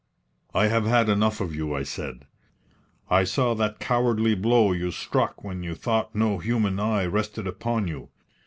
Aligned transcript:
"I 0.55 0.65
have 0.65 0.85
had 0.87 1.09
enough 1.09 1.39
of 1.41 1.53
you," 1.53 1.75
I 1.75 1.83
said. 1.83 2.25
"I 3.07 3.23
saw 3.23 3.53
that 3.53 3.77
cowardly 3.79 4.33
blow 4.33 4.71
you 4.71 4.89
struck 4.89 5.43
when 5.43 5.61
you 5.61 5.75
thought 5.75 6.15
no 6.15 6.39
human 6.39 6.79
eye 6.79 7.05
rested 7.05 7.45
upon 7.45 7.87
you. 7.87 8.09